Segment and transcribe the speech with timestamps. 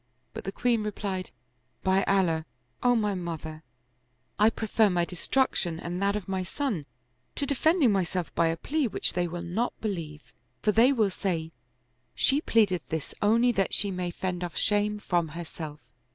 [0.33, 1.29] But the queen replied,"
[1.83, 2.47] By Allah,
[2.81, 3.61] O my mother,
[4.39, 6.87] I prefer my destruction and that of my son
[7.35, 10.33] to defending myself by a plea which they will not be lieve;
[10.63, 11.51] for they will say:
[12.15, 15.79] She pleadeth this only that she may fend off shame from herself.